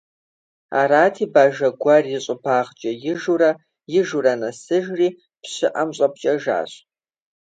[0.79, 3.51] Арати Бажэ гуэрри щӀыбагъкӀэ ижурэ,
[3.99, 5.09] ижурэ нэсыжри
[5.41, 6.71] пщыӀэм щӀэпкӀэжащ.